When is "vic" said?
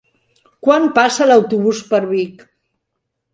2.15-2.43